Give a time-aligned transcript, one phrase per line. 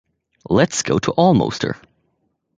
[0.49, 1.75] Let's go to Almoster.